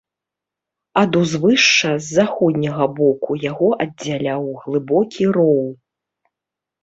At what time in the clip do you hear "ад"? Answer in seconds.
1.01-1.11